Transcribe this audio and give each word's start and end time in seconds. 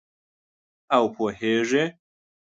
او 0.97 1.03
پوهیږې 1.15 1.83